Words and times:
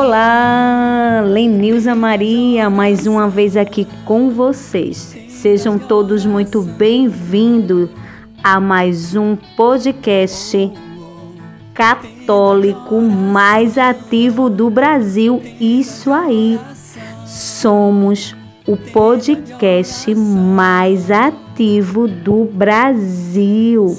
Olá, 0.00 1.24
Lenilza 1.26 1.92
Maria, 1.92 2.70
mais 2.70 3.04
uma 3.04 3.28
vez 3.28 3.56
aqui 3.56 3.84
com 4.04 4.30
vocês. 4.30 5.16
Sejam 5.28 5.76
todos 5.76 6.24
muito 6.24 6.62
bem-vindos 6.62 7.90
a 8.40 8.60
mais 8.60 9.16
um 9.16 9.34
podcast 9.56 10.70
católico 11.74 13.00
mais 13.00 13.76
ativo 13.76 14.48
do 14.48 14.70
Brasil. 14.70 15.42
Isso 15.60 16.12
aí. 16.12 16.60
Somos 17.26 18.36
o 18.68 18.76
podcast 18.76 20.14
mais 20.14 21.10
ativo 21.10 22.06
do 22.06 22.44
Brasil. 22.44 23.98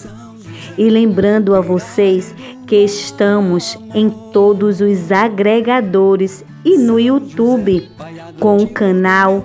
E 0.77 0.89
lembrando 0.89 1.53
a 1.55 1.59
vocês 1.59 2.33
que 2.69 2.85
estamos 2.85 3.75
em 3.95 4.11
todos 4.31 4.79
os 4.79 5.11
agregadores 5.11 6.45
e 6.63 6.77
no 6.77 6.99
YouTube 6.99 7.89
com 8.39 8.57
o 8.57 8.69
canal 8.69 9.43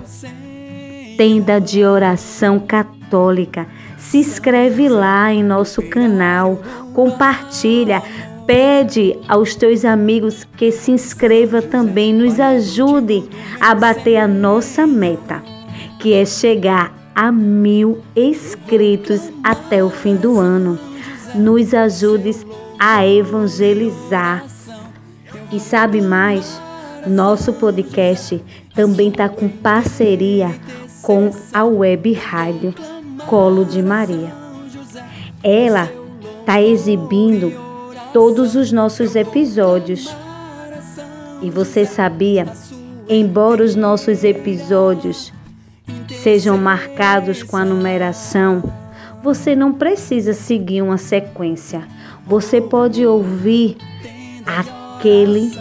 Tenda 1.17 1.59
de 1.59 1.83
Oração 1.83 2.59
Católica. 2.59 3.65
Se 3.97 4.19
inscreve 4.19 4.87
lá 4.87 5.33
em 5.33 5.43
nosso 5.43 5.81
canal, 5.89 6.61
compartilha, 6.93 8.03
pede 8.45 9.17
aos 9.27 9.55
teus 9.55 9.83
amigos 9.83 10.43
que 10.55 10.71
se 10.71 10.91
inscreva 10.91 11.63
também, 11.63 12.13
nos 12.13 12.39
ajude 12.39 13.23
a 13.59 13.73
bater 13.73 14.17
a 14.17 14.27
nossa 14.27 14.85
meta, 14.85 15.41
que 15.99 16.13
é 16.13 16.25
chegar 16.25 16.93
a 17.15 17.31
mil 17.31 18.03
inscritos 18.15 19.31
até 19.43 19.83
o 19.83 19.89
fim 19.89 20.15
do 20.15 20.39
ano. 20.39 20.77
Nos 21.33 21.73
ajude 21.73 22.35
a 22.79 23.05
evangelizar. 23.05 24.45
E 25.51 25.59
sabe 25.59 26.01
mais? 26.01 26.59
Nosso 27.07 27.53
podcast 27.53 28.41
também 28.73 29.09
está 29.09 29.29
com 29.29 29.47
parceria 29.47 30.53
com 31.01 31.29
a 31.53 31.63
web 31.63 32.13
rádio 32.13 32.73
Colo 33.27 33.63
de 33.63 33.81
Maria. 33.81 34.33
Ela 35.43 35.89
está 36.39 36.61
exibindo 36.61 37.53
todos 38.11 38.55
os 38.55 38.71
nossos 38.71 39.15
episódios. 39.15 40.13
E 41.41 41.49
você 41.49 41.85
sabia? 41.85 42.47
Embora 43.07 43.63
os 43.63 43.75
nossos 43.75 44.23
episódios 44.23 45.31
sejam 46.09 46.57
marcados 46.57 47.43
com 47.43 47.55
a 47.55 47.63
numeração, 47.63 48.63
você 49.21 49.55
não 49.55 49.73
precisa 49.73 50.33
seguir 50.33 50.81
uma 50.81 50.97
sequência. 50.97 51.87
Você 52.27 52.59
pode 52.59 53.05
ouvir 53.05 53.77
aquele 54.45 55.51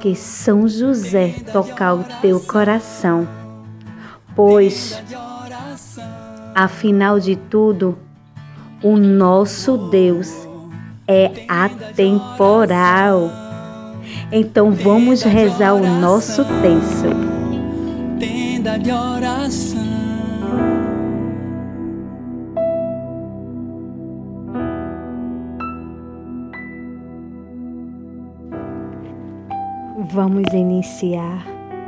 que 0.00 0.16
São 0.16 0.66
José 0.66 1.34
tocar 1.52 1.94
o 1.94 2.04
teu 2.20 2.40
coração. 2.40 3.26
Pois, 4.34 5.00
afinal 6.54 7.20
de 7.20 7.36
tudo, 7.36 7.96
o 8.82 8.96
nosso 8.96 9.76
Deus 9.88 10.32
é 11.06 11.44
atemporal. 11.48 13.30
Então 14.32 14.72
vamos 14.72 15.22
rezar 15.22 15.74
o 15.74 15.86
nosso 15.86 16.44
texto. 16.44 17.08
Tenda 18.18 18.76
de 18.78 18.90
oração. 18.90 19.65
Vamos 30.12 30.52
iniciar 30.52 31.44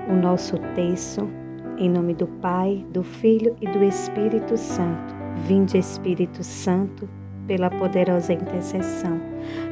o 0.08 0.12
nosso 0.12 0.58
texto 0.74 1.30
em 1.78 1.88
nome 1.88 2.14
do 2.14 2.26
Pai, 2.26 2.84
do 2.92 3.04
Filho 3.04 3.56
e 3.60 3.68
do 3.68 3.84
Espírito 3.84 4.56
Santo. 4.56 5.14
Vinde, 5.46 5.78
Espírito 5.78 6.42
Santo, 6.42 7.08
pela 7.46 7.70
poderosa 7.70 8.32
intercessão 8.32 9.20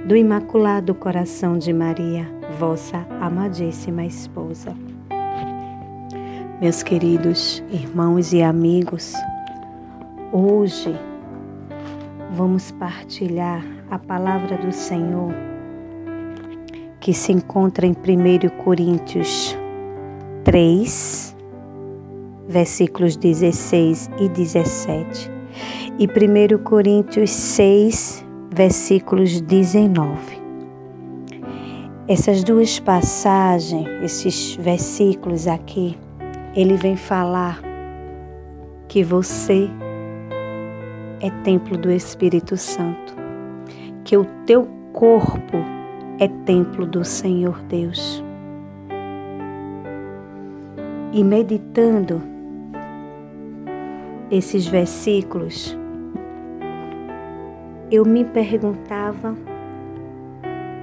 do 0.07 0.15
Imaculado 0.15 0.95
Coração 0.95 1.59
de 1.59 1.73
Maria, 1.73 2.31
vossa 2.57 3.05
amadíssima 3.21 4.05
esposa. 4.05 4.77
Meus 6.61 6.85
queridos 6.85 7.65
irmãos 7.69 8.33
e 8.33 8.43
amigos, 8.43 9.13
hoje 10.31 10.95
vamos 12.31 12.71
partilhar 12.71 13.65
a 13.91 13.99
palavra 13.99 14.57
do 14.57 14.71
Senhor 14.71 15.56
que 17.07 17.15
se 17.15 17.31
encontra 17.31 17.87
em 17.87 17.93
1 17.93 18.65
Coríntios 18.65 19.57
3, 20.43 21.37
versículos 22.49 23.17
16 23.17 24.11
e 24.19 24.29
17, 24.29 25.31
e 26.01 26.07
1 26.09 26.59
Coríntios 26.65 27.31
6, 27.31 28.27
versículos 28.53 29.41
19. 29.41 30.19
Essas 32.09 32.43
duas 32.43 32.81
passagens, 32.81 33.87
esses 34.03 34.57
versículos 34.57 35.47
aqui, 35.47 35.97
ele 36.57 36.77
vem 36.77 36.97
falar 36.97 37.63
que 38.89 39.05
você 39.05 39.71
é 41.21 41.31
templo 41.45 41.79
do 41.79 41.89
Espírito 41.89 42.57
Santo, 42.57 43.15
que 44.03 44.17
o 44.17 44.25
teu 44.45 44.67
corpo 44.93 45.76
é 46.19 46.29
templo 46.47 46.87
do 46.87 47.05
Senhor 47.05 47.61
Deus. 47.65 48.25
E 51.13 51.23
meditando 51.23 52.23
esses 54.31 54.67
versículos, 54.67 55.77
eu 57.91 58.05
me 58.05 58.25
perguntava 58.25 59.37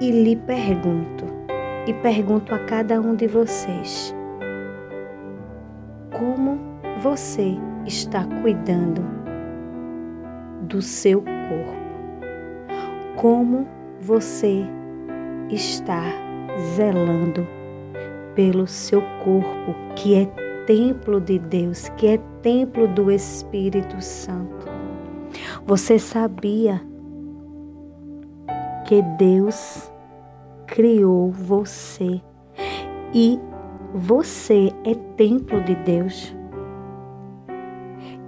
e 0.00 0.10
lhe 0.10 0.36
pergunto, 0.36 1.24
e 1.86 1.92
pergunto 1.94 2.54
a 2.54 2.58
cada 2.60 3.00
um 3.00 3.14
de 3.14 3.26
vocês: 3.26 4.14
como 6.12 6.58
você 7.00 7.56
está 7.84 8.24
cuidando 8.40 9.02
do 10.62 10.80
seu 10.80 11.20
corpo? 11.20 11.84
Como 13.16 13.66
você 14.00 14.66
estar 15.50 16.12
zelando 16.74 17.46
pelo 18.34 18.66
seu 18.66 19.02
corpo, 19.22 19.74
que 19.96 20.14
é 20.14 20.26
templo 20.66 21.20
de 21.20 21.38
Deus, 21.38 21.88
que 21.96 22.06
é 22.06 22.18
templo 22.42 22.88
do 22.88 23.10
Espírito 23.10 24.00
Santo. 24.00 24.66
Você 25.66 25.98
sabia 25.98 26.80
que 28.86 29.02
Deus 29.18 29.90
criou 30.66 31.30
você 31.30 32.20
e 33.12 33.38
você 33.94 34.72
é 34.84 34.94
templo 35.16 35.60
de 35.62 35.74
Deus? 35.76 36.34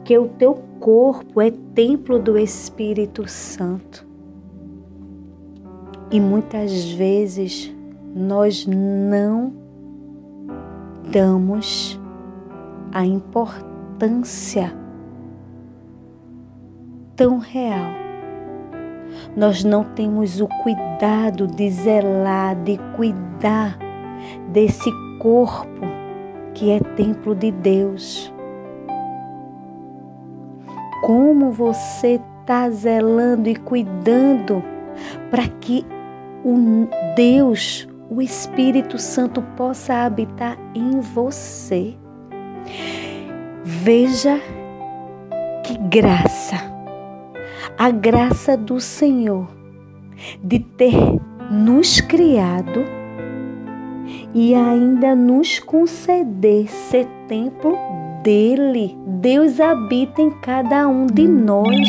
Que 0.04 0.16
o 0.16 0.28
teu 0.28 0.54
corpo 0.78 1.40
é 1.40 1.50
templo 1.74 2.18
do 2.18 2.38
Espírito 2.38 3.28
Santo. 3.28 4.06
E 6.10 6.20
muitas 6.20 6.92
vezes 6.92 7.74
nós 8.14 8.64
não 8.66 9.52
damos 11.10 12.00
a 12.92 13.04
importância 13.04 14.72
tão 17.16 17.38
real. 17.38 17.90
Nós 19.36 19.64
não 19.64 19.82
temos 19.82 20.40
o 20.40 20.46
cuidado 20.62 21.46
de 21.46 21.70
zelar, 21.70 22.54
de 22.62 22.78
cuidar 22.96 23.78
desse 24.52 24.90
corpo 25.18 25.80
que 26.54 26.70
é 26.70 26.80
templo 26.80 27.34
de 27.34 27.50
Deus. 27.50 28.32
Como 31.02 31.50
você 31.50 32.20
está 32.40 32.70
zelando 32.70 33.48
e 33.48 33.56
cuidando 33.56 34.62
para 35.30 35.46
que 35.60 35.84
o 36.46 36.88
Deus, 37.16 37.88
o 38.08 38.22
Espírito 38.22 38.98
Santo 38.98 39.42
possa 39.56 40.04
habitar 40.04 40.56
em 40.76 41.00
você. 41.00 41.96
Veja 43.64 44.40
que 45.64 45.76
graça, 45.76 46.54
a 47.76 47.90
graça 47.90 48.56
do 48.56 48.78
Senhor 48.78 49.48
de 50.40 50.60
ter 50.60 50.94
nos 51.50 52.00
criado 52.00 52.84
e 54.32 54.54
ainda 54.54 55.16
nos 55.16 55.58
conceder 55.58 56.68
ser 56.68 57.08
templo 57.26 57.76
dele. 58.22 58.96
Deus 59.04 59.58
habita 59.58 60.22
em 60.22 60.30
cada 60.30 60.86
um 60.86 61.06
de 61.06 61.26
nós. 61.26 61.88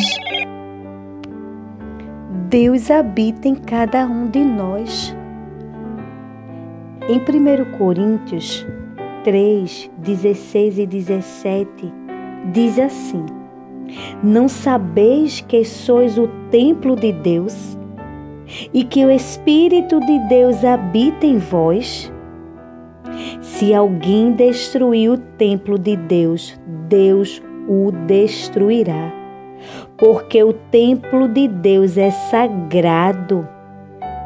Deus 2.50 2.90
habita 2.90 3.50
em 3.50 3.56
cada 3.56 4.06
um 4.06 4.30
de 4.30 4.40
nós. 4.40 5.14
Em 7.10 7.18
1 7.18 7.78
Coríntios 7.78 8.66
3, 9.26 9.92
16 9.98 10.80
e 10.80 10.86
17, 10.86 11.94
diz 12.54 12.80
assim: 12.80 13.26
Não 14.24 14.48
sabeis 14.48 15.42
que 15.42 15.66
sois 15.66 16.18
o 16.18 16.30
templo 16.50 16.96
de 16.96 17.12
Deus 17.12 17.78
e 18.74 18.86
que 18.86 19.04
o 19.04 19.12
Espírito 19.12 20.00
de 20.00 20.18
Deus 20.30 20.64
habita 20.64 21.26
em 21.26 21.40
vós? 21.40 22.10
Se 23.42 23.74
alguém 23.74 24.32
destruir 24.32 25.12
o 25.12 25.18
templo 25.18 25.78
de 25.78 25.98
Deus, 25.98 26.58
Deus 26.88 27.42
o 27.68 27.92
destruirá, 27.92 29.17
porque 29.98 30.44
o 30.44 30.54
templo 30.54 31.28
de 31.28 31.48
Deus 31.48 31.98
é 31.98 32.12
sagrado 32.12 33.48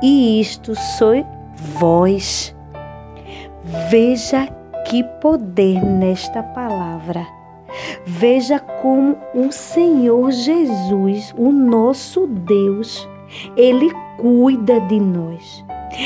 e 0.03 0.39
isto 0.39 0.75
sois 0.75 1.25
vós. 1.79 2.55
Veja 3.89 4.47
que 4.87 5.03
poder 5.21 5.83
nesta 5.83 6.43
palavra. 6.43 7.25
Veja 8.05 8.59
como 8.59 9.15
o 9.33 9.51
Senhor 9.51 10.31
Jesus, 10.31 11.33
o 11.37 11.51
nosso 11.51 12.27
Deus, 12.27 13.07
ele 13.55 13.91
cuida 14.17 14.79
de 14.81 14.99
nós. 14.99 15.63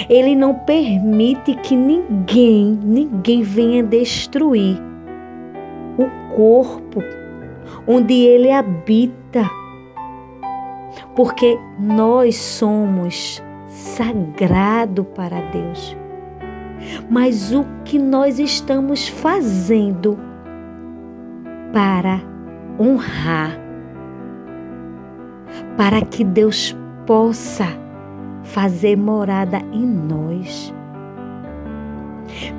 Ele 0.09 0.35
não 0.35 0.53
permite 0.53 1.55
que 1.55 1.75
ninguém, 1.75 2.77
ninguém 2.83 3.41
venha 3.41 3.83
destruir 3.83 4.79
o 5.97 6.35
corpo 6.35 7.01
onde 7.87 8.13
ele 8.13 8.51
habita. 8.51 9.24
Porque 11.15 11.57
nós 11.79 12.35
somos 12.35 13.41
sagrado 13.67 15.03
para 15.03 15.41
Deus. 15.51 15.95
Mas 17.09 17.51
o 17.51 17.65
que 17.83 17.97
nós 17.97 18.39
estamos 18.39 19.07
fazendo 19.07 20.17
para 21.73 22.21
honrar, 22.79 23.57
para 25.77 26.01
que 26.01 26.23
Deus 26.23 26.75
possa 27.05 27.67
fazer 28.43 28.95
morada 28.95 29.57
em 29.73 29.85
nós. 29.85 30.73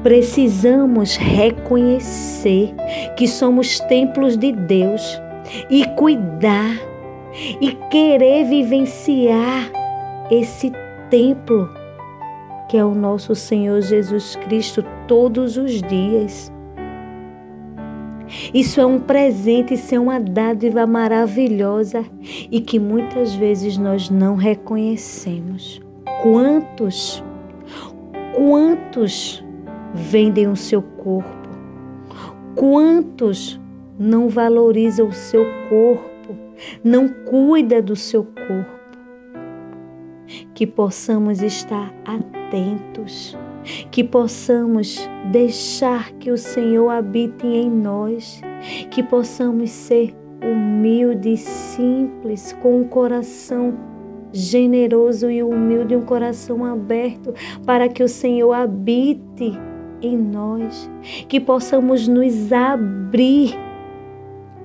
Precisamos 0.02 1.16
reconhecer 1.16 2.74
que 3.16 3.26
somos 3.26 3.80
templos 3.80 4.36
de 4.36 4.52
Deus 4.52 5.20
e 5.70 5.84
cuidar 5.96 6.76
e 7.60 7.72
querer 7.90 8.44
vivenciar 8.44 9.70
esse 10.30 10.72
templo 11.10 11.68
que 12.68 12.76
é 12.76 12.84
o 12.84 12.94
nosso 12.94 13.34
Senhor 13.34 13.80
Jesus 13.80 14.36
Cristo 14.36 14.84
todos 15.06 15.56
os 15.56 15.80
dias. 15.82 16.52
Isso 18.52 18.80
é 18.80 18.86
um 18.86 18.98
presente, 18.98 19.74
isso 19.74 19.94
é 19.94 20.00
uma 20.00 20.18
dádiva 20.18 20.84
maravilhosa 20.84 22.04
e 22.50 22.60
que 22.60 22.78
muitas 22.78 23.34
vezes 23.34 23.78
nós 23.78 24.10
não 24.10 24.34
reconhecemos. 24.34 25.80
Quantos, 26.22 27.22
quantos 28.34 29.44
vendem 29.94 30.48
o 30.48 30.56
seu 30.56 30.82
corpo? 30.82 31.48
Quantos 32.56 33.60
não 33.98 34.28
valorizam 34.28 35.08
o 35.08 35.12
seu 35.12 35.44
corpo? 35.68 36.36
Não 36.82 37.08
cuida 37.08 37.82
do 37.82 37.94
seu 37.94 38.24
corpo? 38.24 38.76
Que 40.54 40.66
possamos 40.66 41.42
estar 41.42 41.94
atentos, 42.04 43.36
que 43.90 44.02
possamos 44.02 45.08
deixar 45.30 46.12
que 46.12 46.30
o 46.30 46.38
Senhor 46.38 46.88
habite 46.90 47.46
em 47.46 47.70
nós, 47.70 48.40
que 48.90 49.02
possamos 49.02 49.70
ser 49.70 50.14
humildes, 50.42 51.40
simples, 51.40 52.52
com 52.60 52.80
um 52.80 52.84
coração 52.84 53.74
generoso 54.32 55.30
e 55.30 55.42
humilde, 55.42 55.96
um 55.96 56.02
coração 56.02 56.64
aberto, 56.64 57.34
para 57.64 57.88
que 57.88 58.02
o 58.02 58.08
Senhor 58.08 58.52
habite 58.52 59.58
em 60.02 60.16
nós, 60.16 60.90
que 61.28 61.40
possamos 61.40 62.06
nos 62.06 62.52
abrir 62.52 63.65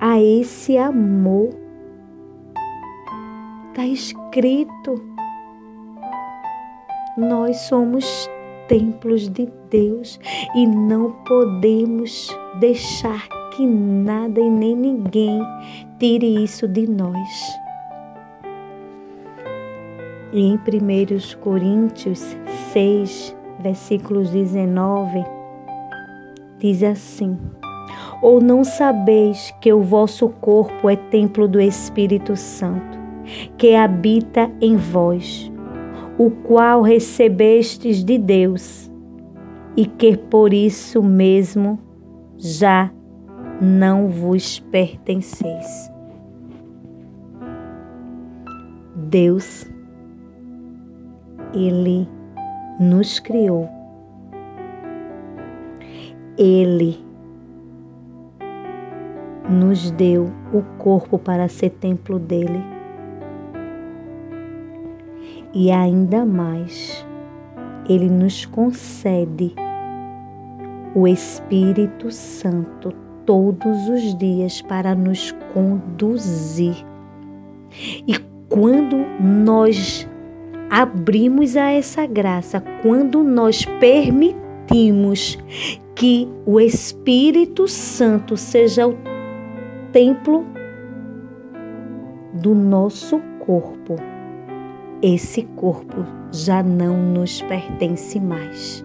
a 0.02 0.20
esse 0.20 0.76
amor. 0.76 1.50
Está 3.68 3.86
escrito, 3.86 5.00
nós 7.16 7.56
somos 7.68 8.28
templos 8.66 9.28
de 9.28 9.48
Deus 9.70 10.18
e 10.56 10.66
não 10.66 11.12
podemos 11.24 12.36
deixar 12.58 13.28
que 13.54 13.64
nada 13.64 14.40
e 14.40 14.50
nem 14.50 14.74
ninguém 14.74 15.40
tire 16.00 16.42
isso 16.42 16.66
de 16.66 16.84
nós. 16.88 17.60
E 20.32 20.40
em 20.40 20.56
1 20.56 21.38
Coríntios 21.40 22.36
6, 22.72 23.36
versículos 23.60 24.30
19, 24.30 25.24
diz 26.58 26.82
assim: 26.82 27.38
Ou 28.22 28.40
não 28.40 28.62
sabeis 28.62 29.52
que 29.60 29.72
o 29.72 29.82
vosso 29.82 30.28
corpo 30.28 30.88
é 30.88 30.96
templo 30.96 31.48
do 31.48 31.60
Espírito 31.60 32.36
Santo, 32.36 32.98
que 33.58 33.74
habita 33.74 34.50
em 34.60 34.76
vós, 34.76 35.52
o 36.16 36.30
qual 36.30 36.82
recebestes 36.82 38.04
de 38.04 38.16
Deus, 38.16 38.90
e 39.76 39.84
que 39.84 40.16
por 40.16 40.54
isso 40.54 41.02
mesmo 41.02 41.78
já 42.38 42.92
não 43.60 44.08
vos 44.08 44.60
pertenceis. 44.60 45.90
Deus 48.94 49.66
ele 51.54 52.08
nos 52.80 53.18
criou. 53.18 53.68
Ele 56.38 56.98
nos 59.52 59.90
deu 59.90 60.30
o 60.52 60.62
corpo 60.78 61.18
para 61.18 61.48
ser 61.48 61.70
templo 61.70 62.18
dele. 62.18 62.60
E 65.54 65.70
ainda 65.70 66.24
mais, 66.24 67.06
ele 67.88 68.08
nos 68.08 68.46
concede 68.46 69.54
o 70.94 71.06
Espírito 71.06 72.10
Santo 72.10 72.92
todos 73.26 73.88
os 73.88 74.16
dias 74.16 74.62
para 74.62 74.94
nos 74.94 75.32
conduzir. 75.52 76.74
E 78.06 78.16
quando 78.48 78.96
nós 79.20 80.08
abrimos 80.70 81.54
a 81.54 81.70
essa 81.70 82.06
graça 82.06 82.62
quando 82.82 83.22
nós 83.22 83.64
permitimos 83.78 85.38
que 85.94 86.26
o 86.46 86.58
Espírito 86.58 87.68
Santo 87.68 88.36
seja 88.38 88.86
o 88.86 89.11
templo 89.92 90.46
do 92.32 92.54
nosso 92.54 93.20
corpo. 93.38 93.96
Esse 95.02 95.42
corpo 95.54 96.04
já 96.32 96.62
não 96.62 96.96
nos 96.96 97.42
pertence 97.42 98.18
mais. 98.18 98.82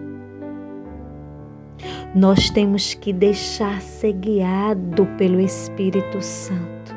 Nós 2.14 2.50
temos 2.50 2.92
que 2.92 3.12
deixar 3.12 3.80
ser 3.80 4.12
guiado 4.12 5.06
pelo 5.16 5.40
Espírito 5.40 6.20
Santo. 6.20 6.94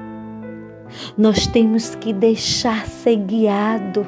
Nós 1.17 1.47
temos 1.47 1.95
que 1.95 2.11
deixar 2.11 2.85
ser 2.87 3.15
guiado 3.15 4.05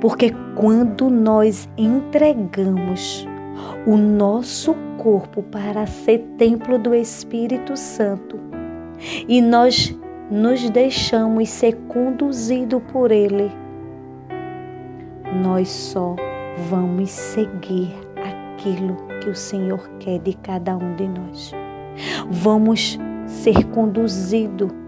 porque 0.00 0.34
quando 0.54 1.08
nós 1.08 1.68
entregamos 1.78 3.26
o 3.86 3.96
nosso 3.96 4.74
corpo 4.98 5.42
para 5.42 5.86
ser 5.86 6.18
templo 6.36 6.78
do 6.78 6.94
Espírito 6.94 7.74
Santo 7.76 8.52
e 9.28 9.40
nós 9.40 9.96
nos 10.30 10.68
deixamos 10.70 11.48
ser 11.48 11.74
conduzido 11.88 12.80
por 12.80 13.10
Ele, 13.10 13.50
nós 15.42 15.68
só 15.68 16.16
vamos 16.68 17.10
seguir 17.10 17.94
aquilo 18.16 18.96
que 19.20 19.30
o 19.30 19.34
Senhor 19.34 19.90
quer 19.98 20.18
de 20.18 20.34
cada 20.34 20.76
um 20.76 20.94
de 20.96 21.08
nós. 21.08 21.52
Vamos 22.30 22.98
ser 23.26 23.64
conduzidos 23.66 24.82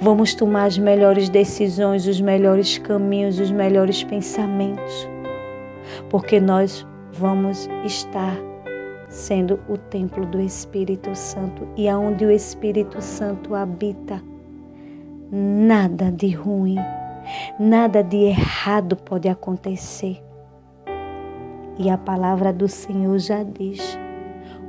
Vamos 0.00 0.34
tomar 0.34 0.64
as 0.64 0.78
melhores 0.78 1.28
decisões, 1.28 2.06
os 2.06 2.20
melhores 2.20 2.78
caminhos, 2.78 3.38
os 3.38 3.50
melhores 3.50 4.02
pensamentos, 4.04 5.08
porque 6.10 6.40
nós 6.40 6.86
vamos 7.12 7.68
estar 7.84 8.36
sendo 9.12 9.60
o 9.68 9.76
templo 9.76 10.24
do 10.24 10.40
Espírito 10.40 11.14
Santo 11.14 11.68
e 11.76 11.86
aonde 11.86 12.24
o 12.24 12.30
Espírito 12.30 13.00
Santo 13.02 13.54
habita, 13.54 14.22
nada 15.30 16.10
de 16.10 16.30
ruim, 16.30 16.78
nada 17.60 18.02
de 18.02 18.16
errado 18.16 18.96
pode 18.96 19.28
acontecer. 19.28 20.22
E 21.78 21.90
a 21.90 21.98
palavra 21.98 22.52
do 22.52 22.66
Senhor 22.66 23.18
já 23.18 23.42
diz: 23.42 23.98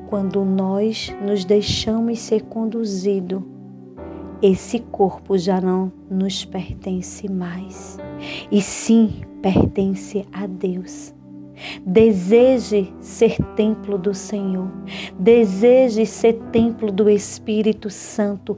quando 0.09 0.43
nós 0.43 1.15
nos 1.25 1.45
deixamos 1.45 2.19
ser 2.19 2.43
conduzido, 2.43 3.47
esse 4.41 4.79
corpo 4.79 5.37
já 5.37 5.61
não 5.61 5.89
nos 6.09 6.43
pertence 6.43 7.31
mais, 7.31 7.97
e 8.51 8.61
sim 8.61 9.21
pertence 9.41 10.27
a 10.33 10.45
Deus. 10.47 11.13
Deseje 11.85 12.93
ser 12.99 13.37
templo 13.55 13.97
do 13.97 14.13
Senhor, 14.13 14.69
deseje 15.17 16.05
ser 16.05 16.33
templo 16.51 16.91
do 16.91 17.09
Espírito 17.09 17.89
Santo, 17.89 18.57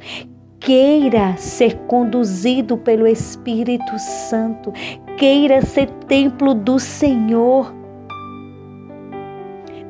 queira 0.60 1.38
ser 1.38 1.76
conduzido 1.88 2.78
pelo 2.78 3.06
Espírito 3.06 3.98
Santo, 4.00 4.74
queira 5.18 5.62
ser 5.62 5.88
templo 6.08 6.54
do 6.54 6.80
Senhor. 6.80 7.74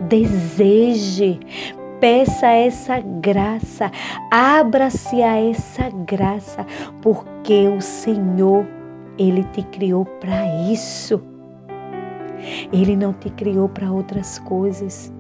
Deseje, 0.07 1.39
peça 2.00 2.48
essa 2.48 3.00
graça, 3.00 3.91
abra-se 4.29 5.24
a 5.24 5.38
essa 5.38 5.89
graça, 5.89 6.65
porque 7.01 7.67
o 7.67 7.81
Senhor, 7.81 8.65
Ele 9.17 9.43
te 9.45 9.63
criou 9.63 10.05
para 10.05 10.45
isso. 10.69 11.35
Ele 12.71 12.95
não 12.95 13.13
te 13.13 13.29
criou 13.29 13.69
para 13.69 13.91
outras 13.91 14.39
coisas. 14.39 15.11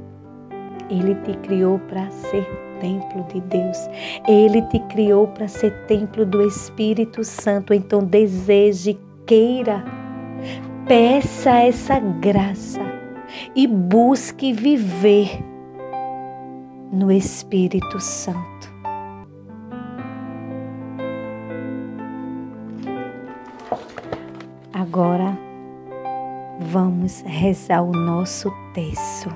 Ele 0.89 1.15
te 1.15 1.35
criou 1.39 1.79
para 1.79 2.09
ser 2.11 2.45
templo 2.79 3.23
de 3.33 3.41
Deus. 3.41 3.77
Ele 4.27 4.61
te 4.63 4.79
criou 4.79 5.27
para 5.27 5.47
ser 5.47 5.71
templo 5.87 6.25
do 6.25 6.41
Espírito 6.47 7.23
Santo. 7.23 7.73
Então 7.73 7.99
deseje, 8.03 8.99
queira, 9.25 9.83
peça 10.87 11.51
essa 11.51 11.99
graça 11.99 12.81
e 13.55 13.67
busque 13.67 14.53
viver 14.53 15.43
no 16.91 17.11
Espírito 17.11 17.99
Santo. 17.99 18.73
Agora 24.71 25.44
vamos 26.59 27.21
rezar 27.25 27.83
o 27.83 27.91
nosso 27.91 28.51
texto. 28.73 29.29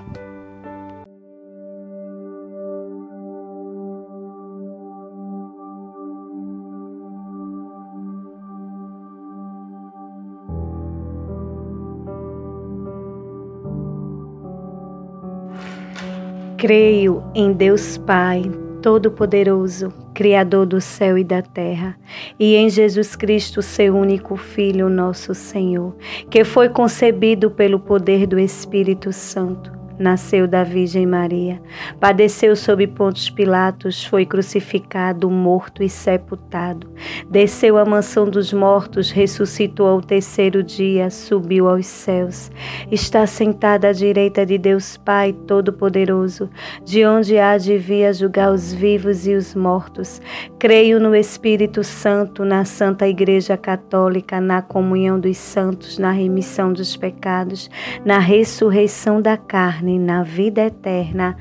Creio 16.57 17.23
em 17.33 17.53
Deus 17.53 17.97
Pai 17.97 18.43
Todo-Poderoso, 18.81 19.93
Criador 20.19 20.65
do 20.65 20.81
céu 20.81 21.17
e 21.17 21.23
da 21.23 21.41
terra, 21.41 21.97
e 22.37 22.53
em 22.57 22.69
Jesus 22.69 23.15
Cristo, 23.15 23.61
seu 23.61 23.95
único 23.95 24.35
Filho, 24.35 24.89
nosso 24.89 25.33
Senhor, 25.33 25.95
que 26.29 26.43
foi 26.43 26.67
concebido 26.67 27.49
pelo 27.49 27.79
poder 27.79 28.27
do 28.27 28.37
Espírito 28.37 29.13
Santo 29.13 29.78
nasceu 29.99 30.47
da 30.47 30.63
Virgem 30.63 31.05
Maria, 31.05 31.61
padeceu 31.99 32.55
sob 32.55 32.87
Pontos 32.87 33.29
Pilatos, 33.29 34.05
foi 34.05 34.25
crucificado, 34.25 35.29
morto 35.29 35.83
e 35.83 35.89
sepultado, 35.89 36.89
desceu 37.29 37.77
à 37.77 37.83
mansão 37.83 38.29
dos 38.29 38.53
mortos, 38.53 39.11
ressuscitou 39.11 39.87
ao 39.87 40.01
terceiro 40.01 40.63
dia, 40.63 41.09
subiu 41.09 41.67
aos 41.67 41.85
céus, 41.85 42.49
está 42.89 43.27
sentado 43.27 43.85
à 43.85 43.91
direita 43.91 44.45
de 44.45 44.57
Deus 44.57 44.95
Pai 44.95 45.33
Todo-Poderoso, 45.33 46.49
de 46.85 47.05
onde 47.05 47.37
há 47.37 47.57
de 47.57 47.77
vir 47.77 48.13
julgar 48.13 48.53
os 48.53 48.71
vivos 48.71 49.27
e 49.27 49.33
os 49.33 49.53
mortos. 49.53 50.21
Creio 50.57 50.99
no 50.99 51.13
Espírito 51.13 51.83
Santo, 51.83 52.45
na 52.45 52.63
Santa 52.63 53.05
Igreja 53.05 53.57
Católica, 53.57 54.39
na 54.39 54.61
comunhão 54.61 55.19
dos 55.19 55.37
santos, 55.37 55.97
na 55.97 56.11
remissão 56.11 56.71
dos 56.71 56.95
pecados, 56.95 57.69
na 58.05 58.19
ressurreição 58.19 59.21
da 59.21 59.35
carne 59.35 59.88
na 59.97 60.21
vida 60.21 60.61
eterna. 60.61 61.35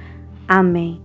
Amém. 0.46 1.02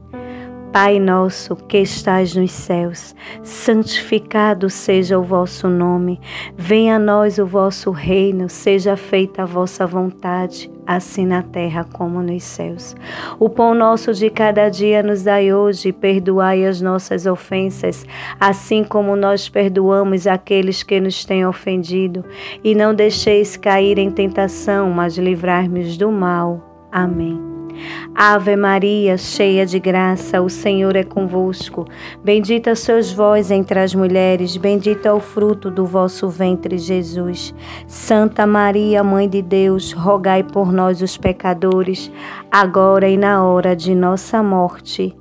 Pai 0.74 1.00
nosso 1.00 1.56
que 1.56 1.78
estais 1.78 2.36
nos 2.36 2.52
céus, 2.52 3.16
santificado 3.44 4.72
seja 4.72 5.20
o 5.20 5.24
vosso 5.24 5.70
nome. 5.70 6.20
Venha 6.58 6.96
a 6.96 7.00
nós 7.00 7.38
o 7.38 7.46
vosso 7.46 7.92
reino, 7.92 8.50
seja 8.50 8.98
feita 8.98 9.44
a 9.44 9.46
vossa 9.46 9.86
vontade, 9.86 10.72
assim 10.84 11.28
na 11.28 11.44
terra 11.44 11.84
como 11.94 12.24
nos 12.24 12.42
céus. 12.42 12.96
O 13.38 13.50
pão 13.50 13.76
nosso 13.76 14.16
de 14.16 14.32
cada 14.32 14.68
dia 14.68 15.04
nos 15.04 15.22
dai 15.22 15.54
hoje, 15.54 15.92
perdoai 15.92 16.66
as 16.66 16.82
nossas 16.82 17.28
ofensas, 17.28 18.04
assim 18.40 18.84
como 18.84 19.16
nós 19.16 19.48
perdoamos 19.48 20.26
aqueles 20.26 20.82
que 20.82 21.00
nos 21.00 21.24
têm 21.24 21.46
ofendido, 21.46 22.26
e 22.64 22.74
não 22.74 22.96
deixeis 22.96 23.56
cair 23.56 24.00
em 24.00 24.10
tentação, 24.10 24.90
mas 24.90 25.20
livrai-nos 25.20 25.98
do 25.98 26.12
mal. 26.12 26.73
Amém. 26.94 27.42
Ave 28.14 28.56
Maria, 28.56 29.18
cheia 29.18 29.66
de 29.66 29.80
graça, 29.80 30.40
o 30.44 30.48
Senhor 30.48 30.96
é 30.96 31.04
convosco. 31.04 31.88
Bendita 32.24 32.76
sois 32.76 33.12
vós 33.12 33.50
entre 33.50 33.80
as 33.80 33.96
mulheres, 33.96 34.56
bendito 34.58 35.08
é 35.08 35.12
o 35.12 35.20
fruto 35.20 35.72
do 35.72 35.88
vosso 35.88 36.30
ventre, 36.30 36.78
Jesus. 36.78 37.52
Santa 37.88 38.46
Maria, 38.46 39.04
Mãe 39.04 39.28
de 39.28 39.42
Deus, 39.42 39.92
rogai 39.92 40.44
por 40.44 40.72
nós, 40.72 41.02
os 41.02 41.18
pecadores, 41.18 42.12
agora 42.52 43.10
e 43.10 43.18
na 43.18 43.44
hora 43.44 43.76
de 43.76 43.96
nossa 43.96 44.44
morte. 44.44 45.18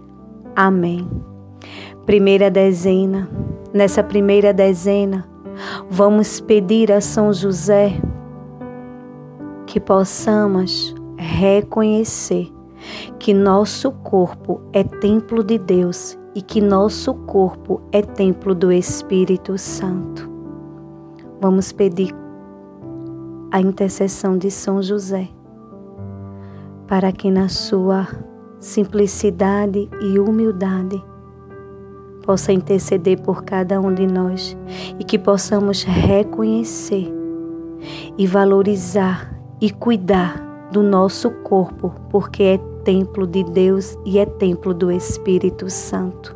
Amém. 0.54 1.08
Primeira 2.04 2.50
dezena. 2.50 3.30
Nessa 3.72 4.02
primeira 4.02 4.52
dezena, 4.52 5.26
vamos 5.88 6.38
pedir 6.38 6.92
a 6.92 7.00
São 7.00 7.32
José 7.32 7.94
que 9.64 9.80
possamos 9.80 10.94
reconhecer 11.22 12.52
que 13.18 13.32
nosso 13.32 13.92
corpo 13.92 14.60
é 14.72 14.82
templo 14.82 15.42
de 15.42 15.58
Deus 15.58 16.18
e 16.34 16.42
que 16.42 16.60
nosso 16.60 17.14
corpo 17.14 17.80
é 17.92 18.02
templo 18.02 18.54
do 18.54 18.72
Espírito 18.72 19.56
Santo. 19.56 20.30
Vamos 21.40 21.72
pedir 21.72 22.14
a 23.50 23.60
intercessão 23.60 24.36
de 24.36 24.50
São 24.50 24.82
José 24.82 25.28
para 26.86 27.12
que 27.12 27.30
na 27.30 27.48
sua 27.48 28.08
simplicidade 28.58 29.88
e 30.00 30.18
humildade 30.18 31.02
possa 32.22 32.52
interceder 32.52 33.20
por 33.20 33.44
cada 33.44 33.80
um 33.80 33.92
de 33.92 34.06
nós 34.06 34.56
e 34.98 35.04
que 35.04 35.18
possamos 35.18 35.82
reconhecer 35.82 37.12
e 38.16 38.26
valorizar 38.26 39.34
e 39.60 39.70
cuidar 39.70 40.41
do 40.72 40.82
nosso 40.82 41.30
corpo, 41.30 41.94
porque 42.08 42.42
é 42.42 42.58
templo 42.82 43.26
de 43.26 43.44
Deus 43.44 43.96
e 44.04 44.18
é 44.18 44.24
templo 44.26 44.72
do 44.72 44.90
Espírito 44.90 45.68
Santo. 45.68 46.34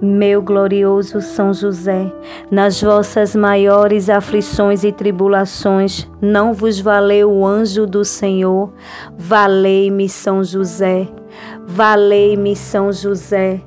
Meu 0.00 0.42
glorioso 0.42 1.20
São 1.20 1.52
José, 1.52 2.12
nas 2.50 2.80
vossas 2.80 3.34
maiores 3.34 4.08
aflições 4.08 4.84
e 4.84 4.92
tribulações, 4.92 6.08
não 6.20 6.52
vos 6.52 6.78
valeu 6.78 7.32
o 7.32 7.46
anjo 7.46 7.86
do 7.86 8.04
Senhor? 8.04 8.72
Valei-me, 9.16 10.08
São 10.08 10.44
José, 10.44 11.08
valei-me, 11.66 12.54
São 12.54 12.92
José, 12.92 13.60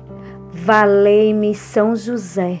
valei-me, 0.52 1.54
São 1.54 1.94
José. 1.94 2.60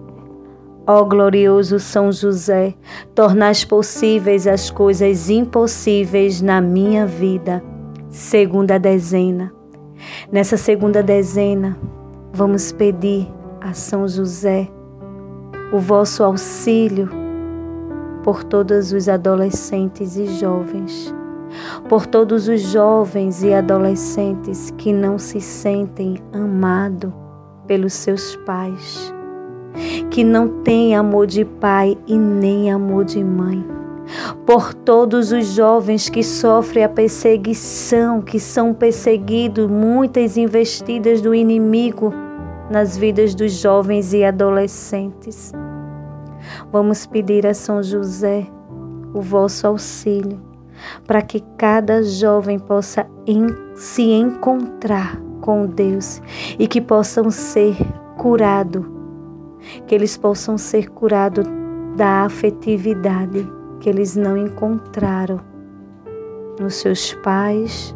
Ó 0.87 1.03
glorioso 1.03 1.79
São 1.79 2.11
José, 2.11 2.73
tornais 3.13 3.63
possíveis 3.63 4.47
as 4.47 4.71
coisas 4.71 5.29
impossíveis 5.29 6.41
na 6.41 6.59
minha 6.59 7.05
vida. 7.05 7.63
Segunda 8.09 8.79
dezena. 8.79 9.53
Nessa 10.31 10.57
segunda 10.57 11.03
dezena, 11.03 11.77
vamos 12.33 12.71
pedir 12.71 13.31
a 13.61 13.73
São 13.73 14.07
José 14.07 14.67
o 15.71 15.79
vosso 15.79 16.23
auxílio 16.23 17.09
por 18.23 18.43
todos 18.43 18.91
os 18.91 19.07
adolescentes 19.07 20.17
e 20.17 20.25
jovens, 20.39 21.13
por 21.87 22.05
todos 22.05 22.47
os 22.47 22.61
jovens 22.61 23.43
e 23.43 23.53
adolescentes 23.53 24.71
que 24.77 24.91
não 24.91 25.17
se 25.17 25.39
sentem 25.39 26.17
amados 26.33 27.11
pelos 27.67 27.93
seus 27.93 28.35
pais, 28.37 29.13
que 30.09 30.23
não 30.23 30.61
têm 30.61 30.95
amor 30.95 31.27
de 31.27 31.45
pai 31.45 31.97
e 32.07 32.17
nem 32.17 32.71
amor 32.71 33.05
de 33.05 33.23
mãe. 33.23 33.65
Por 34.45 34.73
todos 34.73 35.31
os 35.31 35.47
jovens 35.47 36.09
que 36.09 36.23
sofrem 36.23 36.83
a 36.83 36.89
perseguição, 36.89 38.21
que 38.21 38.39
são 38.39 38.73
perseguidos, 38.73 39.69
muitas 39.69 40.37
investidas 40.37 41.21
do 41.21 41.33
inimigo 41.33 42.13
nas 42.69 42.97
vidas 42.97 43.35
dos 43.35 43.51
jovens 43.53 44.13
e 44.13 44.23
adolescentes. 44.23 45.51
Vamos 46.71 47.05
pedir 47.05 47.45
a 47.45 47.53
São 47.53 47.83
José 47.83 48.47
o 49.13 49.21
vosso 49.21 49.67
auxílio, 49.67 50.39
para 51.05 51.21
que 51.21 51.41
cada 51.57 52.01
jovem 52.01 52.57
possa 52.57 53.05
se 53.75 54.03
encontrar 54.03 55.21
com 55.41 55.65
Deus 55.65 56.21
e 56.57 56.67
que 56.67 56.79
possam 56.79 57.29
ser 57.29 57.75
curados, 58.17 58.85
que 59.87 59.95
eles 59.95 60.17
possam 60.17 60.57
ser 60.57 60.89
curados 60.89 61.45
da 61.95 62.25
afetividade 62.25 63.47
que 63.79 63.89
eles 63.89 64.15
não 64.15 64.37
encontraram 64.37 65.39
nos 66.59 66.75
seus 66.75 67.13
pais, 67.15 67.95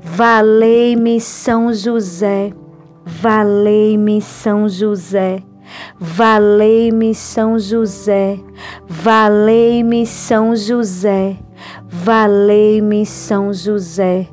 Valei-me 0.00 1.20
São 1.20 1.72
José, 1.72 2.52
valei-me 3.04 4.20
São 4.20 4.68
José, 4.68 5.42
valei-me 5.98 7.14
São 7.14 7.58
José, 7.58 8.38
valei-me 8.88 10.06
São 10.06 10.54
José, 10.54 11.36
valei-me 11.88 13.06
São 13.06 13.52
José. 13.52 14.28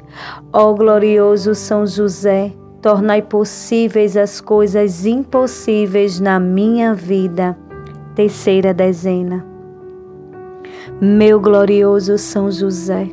Ó 0.52 0.74
glorioso 0.74 1.56
São 1.56 1.86
José, 1.86 2.52
tornai 2.82 3.22
possíveis 3.22 4.18
as 4.18 4.42
coisas 4.42 5.06
impossíveis 5.06 6.20
na 6.20 6.40
minha 6.40 6.94
vida. 6.94 7.58
Terceira 8.16 8.74
dezena. 8.74 9.46
Meu 11.00 11.40
glorioso 11.40 12.18
São 12.18 12.52
José, 12.52 13.10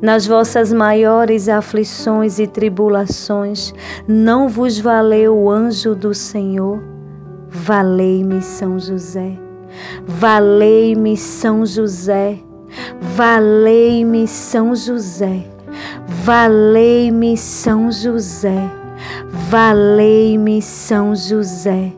nas 0.00 0.26
vossas 0.26 0.72
maiores 0.72 1.48
aflições 1.48 2.38
e 2.38 2.46
tribulações, 2.46 3.72
não 4.06 4.48
vos 4.48 4.78
valeu 4.78 5.36
o 5.36 5.50
anjo 5.50 5.94
do 5.94 6.14
Senhor? 6.14 6.82
Valei-me, 7.50 8.42
São 8.42 8.78
José. 8.78 9.38
Valei-me, 10.06 11.16
São 11.16 11.64
José. 11.64 12.38
Valei-me, 13.00 14.26
São 14.26 14.74
José. 14.74 15.44
Valei-me, 16.24 17.36
São 17.36 17.90
José. 17.90 18.70
Valei-me, 19.50 20.60
São 20.60 21.14
José. 21.14 21.92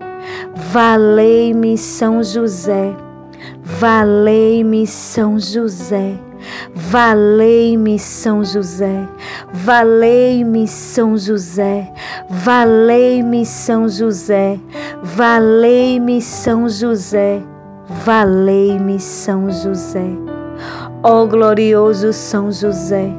Valei-me, 0.73 1.77
São 1.77 2.23
José. 2.23 2.95
Valei-me, 3.63 4.87
São 4.87 5.39
José. 5.39 6.30
Valei-me, 6.75 7.99
São 7.99 8.45
José. 8.45 9.09
Valei-me, 9.53 10.67
São 10.67 11.17
José. 11.17 11.93
Valei-me, 12.29 13.45
São 13.45 13.89
José. 13.89 14.59
Valei-me, 15.03 16.21
São 16.21 16.69
José. 16.69 17.43
Valei-me, 18.05 19.01
São 19.01 19.51
José. 19.51 20.11
Ó 21.03 21.25
glorioso 21.25 22.13
São 22.13 22.53
José, 22.53 23.11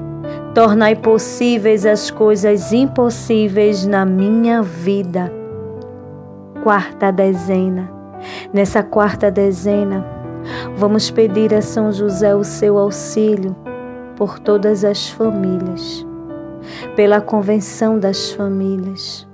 tornai 0.53 0.95
possíveis 0.95 1.83
as 1.83 2.11
coisas 2.11 2.71
impossíveis 2.71 3.87
na 3.87 4.05
minha 4.05 4.61
vida. 4.61 5.33
Quarta 6.63 7.11
dezena. 7.11 7.89
Nessa 8.53 8.83
quarta 8.83 9.31
dezena, 9.31 10.05
Vamos 10.75 11.11
pedir 11.11 11.53
a 11.53 11.61
São 11.61 11.91
José 11.91 12.35
o 12.35 12.43
seu 12.43 12.77
auxílio 12.77 13.55
por 14.15 14.39
todas 14.39 14.83
as 14.83 15.09
famílias, 15.09 16.05
pela 16.95 17.19
convenção 17.21 17.99
das 17.99 18.31
famílias, 18.31 19.27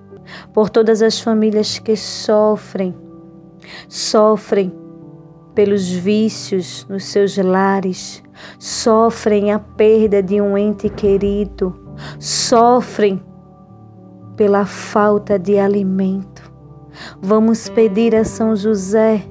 por 0.53 0.69
todas 0.69 1.01
as 1.01 1.19
famílias 1.19 1.79
que 1.79 1.95
sofrem, 1.95 2.95
sofrem 3.87 4.73
pelos 5.53 5.89
vícios 5.89 6.85
nos 6.87 7.05
seus 7.05 7.37
lares, 7.37 8.23
sofrem 8.59 9.51
a 9.51 9.59
perda 9.59 10.21
de 10.21 10.39
um 10.39 10.57
ente 10.57 10.89
querido, 10.89 11.75
sofrem 12.19 13.21
pela 14.35 14.65
falta 14.65 15.39
de 15.39 15.57
alimento. 15.57 16.51
Vamos 17.19 17.67
pedir 17.69 18.15
a 18.15 18.23
São 18.23 18.55
José 18.55 19.23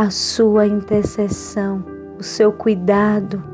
a 0.00 0.08
sua 0.08 0.66
intercessão, 0.66 1.84
o 2.18 2.22
seu 2.22 2.50
cuidado. 2.50 3.44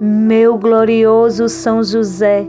Meu 0.00 0.56
glorioso 0.56 1.48
São 1.48 1.82
José, 1.82 2.46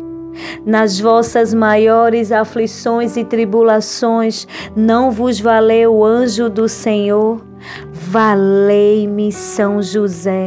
nas 0.64 1.00
vossas 1.00 1.52
maiores 1.52 2.32
aflições 2.32 3.18
e 3.18 3.26
tribulações, 3.26 4.48
não 4.76 5.10
vos 5.10 5.40
valeu 5.40 5.96
o 5.96 6.06
anjo 6.06 6.48
do 6.48 6.70
Senhor? 6.70 7.44
Valei-me, 7.92 9.32
São 9.32 9.82
José. 9.82 10.46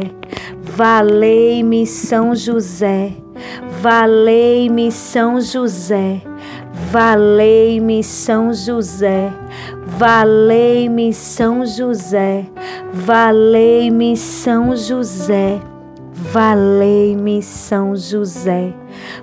Valei-me, 0.61 1.85
São 1.85 2.33
José. 2.33 3.11
Valei-me, 3.81 4.93
São 4.93 5.41
José. 5.41 6.21
Valei-me 6.91 8.03
São 8.03 8.53
José, 8.53 9.31
valei-me 9.85 11.13
São 11.13 11.65
José, 11.65 12.45
valei-me 12.93 14.15
São 14.15 14.75
José, 14.75 15.59
valei-me 16.13 17.41
São 17.41 17.95
José, 17.95 18.73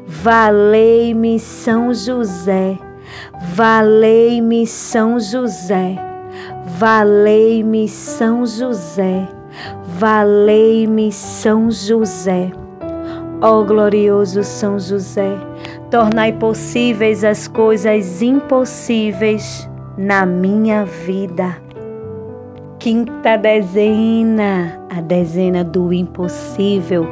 valei-me 0.06 1.38
São 1.38 1.94
José, 1.94 2.78
valei-me 3.54 4.66
São 4.66 5.20
José, 5.20 5.98
valei-me 6.78 7.88
São 7.88 8.44
José, 8.44 9.28
valei-me 9.98 11.12
São 11.12 11.70
José. 11.70 12.50
Ó 13.40 13.62
glorioso 13.62 14.44
São 14.44 14.78
José 14.78 15.51
tornai 15.92 16.32
possíveis 16.32 17.22
as 17.22 17.46
coisas 17.46 18.22
impossíveis 18.22 19.68
na 19.98 20.24
minha 20.24 20.86
vida. 20.86 21.58
Quinta 22.78 23.36
dezena, 23.36 24.80
a 24.88 25.02
dezena 25.02 25.62
do 25.62 25.92
impossível. 25.92 27.06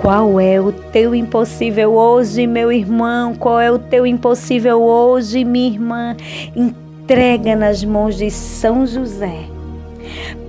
Qual 0.00 0.40
é 0.40 0.60
o 0.60 0.72
teu 0.72 1.14
impossível 1.14 1.92
hoje, 1.92 2.48
meu 2.48 2.72
irmão? 2.72 3.32
Qual 3.36 3.60
é 3.60 3.70
o 3.70 3.78
teu 3.78 4.04
impossível 4.04 4.82
hoje, 4.82 5.44
minha 5.44 5.68
irmã? 5.68 6.16
Entrega 6.56 7.54
nas 7.54 7.84
mãos 7.84 8.16
de 8.16 8.28
São 8.28 8.84
José. 8.84 9.59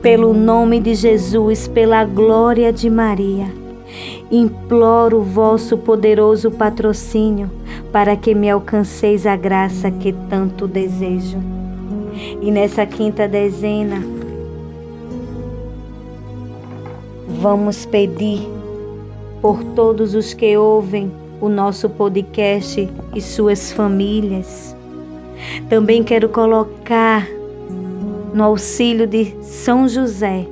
Pelo 0.01 0.33
nome 0.33 0.79
de 0.79 0.95
Jesus, 0.95 1.67
pela 1.67 2.03
glória 2.03 2.73
de 2.73 2.89
Maria 2.89 3.61
imploro 4.31 5.19
o 5.19 5.23
vosso 5.23 5.77
poderoso 5.77 6.49
patrocínio 6.49 7.51
para 7.91 8.15
que 8.15 8.33
me 8.33 8.49
alcanceis 8.49 9.25
a 9.25 9.35
graça 9.35 9.91
que 9.91 10.13
tanto 10.29 10.67
desejo. 10.67 11.37
E 12.41 12.49
nessa 12.49 12.85
quinta 12.85 13.27
dezena, 13.27 14.01
vamos 17.27 17.85
pedir 17.85 18.47
por 19.41 19.63
todos 19.75 20.15
os 20.15 20.33
que 20.33 20.55
ouvem 20.55 21.11
o 21.41 21.49
nosso 21.49 21.89
podcast 21.89 22.87
e 23.13 23.21
suas 23.21 23.71
famílias. 23.71 24.75
Também 25.67 26.03
quero 26.03 26.29
colocar 26.29 27.27
no 28.33 28.43
auxílio 28.43 29.05
de 29.05 29.35
São 29.41 29.87
José, 29.87 30.47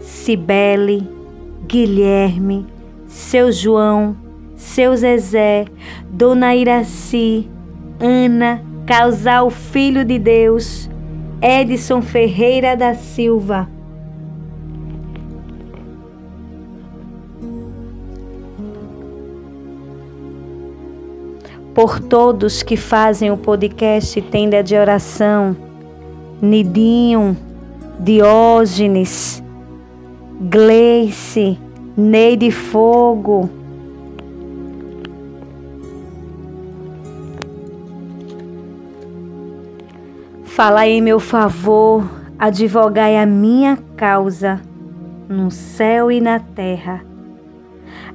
Cibele, 0.00 1.08
Guilherme, 1.66 2.66
seu 3.06 3.50
João, 3.50 4.16
seu 4.56 4.96
Zezé, 4.96 5.66
Dona 6.10 6.54
Iraci, 6.54 7.48
Ana, 8.00 8.62
Casal 8.86 9.50
Filho 9.50 10.04
de 10.04 10.18
Deus, 10.18 10.88
Edson 11.40 12.02
Ferreira 12.02 12.76
da 12.76 12.94
Silva. 12.94 13.68
Por 21.74 22.00
todos 22.00 22.62
que 22.62 22.76
fazem 22.76 23.30
o 23.30 23.36
podcast 23.36 24.20
Tenda 24.22 24.64
de 24.64 24.74
Oração, 24.74 25.67
Nidinho, 26.40 27.36
Diógenes, 27.98 29.42
Gleice, 30.40 31.58
Neide 31.96 32.50
Fogo, 32.50 33.50
Falai 40.58 40.90
em 40.90 41.00
meu 41.00 41.20
favor, 41.20 42.04
advogai 42.36 43.16
a 43.16 43.24
minha 43.24 43.78
causa, 43.96 44.60
no 45.28 45.52
céu 45.52 46.10
e 46.10 46.20
na 46.20 46.40
terra. 46.40 47.00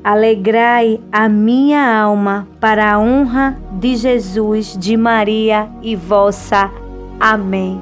Alegrai 0.04 1.00
a 1.10 1.30
minha 1.30 1.98
alma 1.98 2.46
para 2.60 2.92
a 2.92 3.00
honra 3.00 3.58
de 3.80 3.96
Jesus, 3.96 4.76
de 4.78 4.98
Maria 4.98 5.70
e 5.82 5.96
vossa. 5.96 6.70
Amém. 7.18 7.82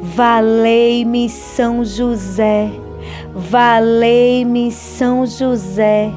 Valei-me, 0.00 1.28
São 1.28 1.84
José. 1.84 2.70
Valei-me, 3.34 4.70
São 4.70 5.26
José. 5.26 6.12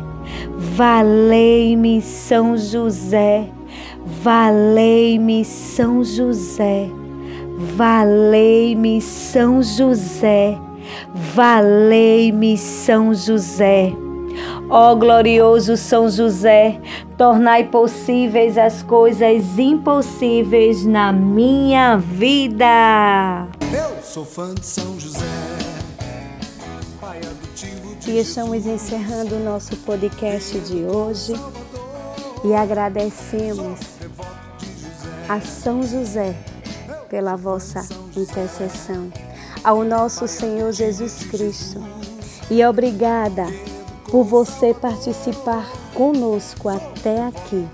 Valei-me, 0.57 2.01
São 2.01 2.57
José. 2.57 3.45
Valei-me, 4.23 5.45
São 5.45 6.03
José. 6.03 6.89
Valei-me, 7.75 9.01
São 9.01 9.62
José. 9.62 10.57
Valei-me, 11.35 12.57
São 12.57 13.13
José. 13.13 13.93
Ó 14.71 14.93
glorioso 14.93 15.75
São 15.75 16.08
José, 16.08 16.79
tornai 17.17 17.63
possíveis 17.63 18.55
as 18.55 18.84
coisas 18.84 19.58
impossíveis 19.58 20.86
na 20.86 21.12
minha 21.12 21.97
vida. 21.97 23.47
Eu 23.73 24.03
sou 24.03 24.23
fã 24.23 24.53
de 24.53 24.63
São 24.63 24.99
José. 24.99 25.25
E 28.08 28.19
estamos 28.19 28.67
encerrando 28.67 29.38
o 29.38 29.43
nosso 29.43 29.75
podcast 29.77 30.60
de 30.60 30.84
hoje 30.84 31.34
e 32.43 32.53
agradecemos 32.53 33.79
a 35.27 35.41
São 35.41 35.84
José 35.84 36.36
pela 37.10 37.36
vossa 37.36 37.88
intercessão, 38.15 39.12
ao 39.63 39.84
nosso 39.84 40.27
Senhor 40.27 40.71
Jesus 40.71 41.23
Cristo. 41.23 41.84
E 42.51 42.63
obrigada 42.63 43.45
por 44.10 44.24
você 44.24 44.74
participar 44.74 45.65
conosco 45.93 46.69
até 46.69 47.24
aqui. 47.24 47.67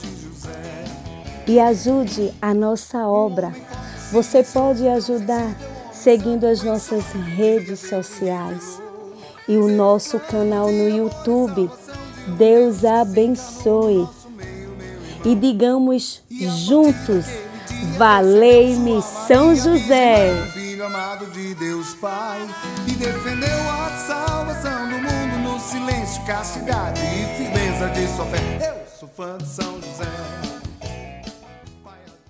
E 1.48 1.60
ajude 1.60 2.34
a 2.42 2.54
nossa 2.54 3.08
obra. 3.08 3.54
Você 4.12 4.44
pode 4.44 4.88
ajudar 4.88 5.56
seguindo 5.92 6.46
as 6.46 6.64
nossas 6.64 7.04
redes 7.14 7.80
sociais 7.80 8.82
e 9.48 9.58
o 9.58 9.68
nosso 9.68 10.20
canal 10.20 10.72
no 10.72 10.90
YouTube. 10.90 11.70
Deus 12.38 12.84
abençoe 12.84 14.08
e 15.24 15.36
digamos 15.36 16.22
juntos: 16.66 17.26
Valei-me 17.98 19.02
São 19.28 19.56
José. 19.56 20.34
Filho 20.54 20.86
amado 20.86 21.28
de 21.28 21.54
Deus 21.56 21.94
Pai, 21.96 22.40
e 22.88 22.92
defendeu 22.92 23.70
a 23.70 23.90
salvação 24.08 24.90
do 24.90 24.96
mundo 24.96 25.25
silêncio, 25.66 26.24
castidade 26.26 27.02
e 27.02 27.26
firmeza 27.38 27.90
de 27.90 28.08
sua 28.16 28.26
fé. 28.26 28.38
Eu 28.70 28.88
sou 28.88 29.10
fã 29.10 29.38
de 29.38 29.48
São 29.48 29.82
José. 29.82 30.35